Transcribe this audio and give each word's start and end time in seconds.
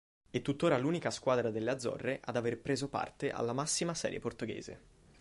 È 0.31 0.41
tuttora 0.41 0.79
l'unica 0.79 1.11
squadra 1.11 1.51
delle 1.51 1.69
Azzorre 1.69 2.21
ad 2.23 2.35
aver 2.35 2.59
preso 2.59 2.89
parte 2.89 3.29
alla 3.29 3.53
massima 3.53 3.93
serie 3.93 4.17
portoghese. 4.19 4.79